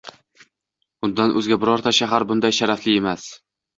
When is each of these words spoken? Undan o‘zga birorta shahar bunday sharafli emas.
Undan 1.07 1.35
o‘zga 1.41 1.59
birorta 1.65 1.93
shahar 1.99 2.25
bunday 2.33 2.57
sharafli 2.61 2.97
emas. 3.03 3.29